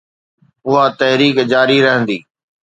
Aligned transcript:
اها 0.67 0.83
تحريڪ 0.99 1.37
جاري 1.51 1.77
رهندي 1.85 2.19